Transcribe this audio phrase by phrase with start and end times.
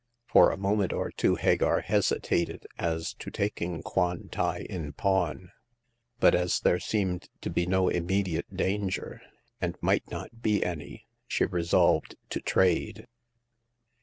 [0.25, 5.51] For a moment or two Hagar hesitated as to taking Kwan tai in pawn;
[6.19, 9.21] but as there seemed to be no immediate danger,
[9.61, 13.05] and might not be any, she resolved to trade.